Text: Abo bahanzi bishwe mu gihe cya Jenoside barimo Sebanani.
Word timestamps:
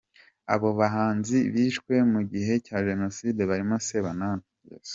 Abo 0.53 0.69
bahanzi 0.79 1.37
bishwe 1.53 1.93
mu 2.11 2.21
gihe 2.31 2.53
cya 2.65 2.77
Jenoside 2.87 3.41
barimo 3.49 3.75
Sebanani. 3.87 4.47